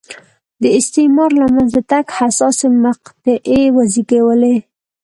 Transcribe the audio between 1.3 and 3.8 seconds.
له منځه تګ حساسې مقطعې